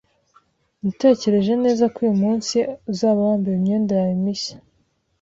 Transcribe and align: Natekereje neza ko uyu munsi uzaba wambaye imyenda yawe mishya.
Natekereje 0.81 1.53
neza 1.63 1.83
ko 1.93 1.97
uyu 2.03 2.15
munsi 2.23 2.55
uzaba 2.91 3.19
wambaye 3.27 3.55
imyenda 3.57 3.91
yawe 3.99 4.15
mishya. 4.23 4.57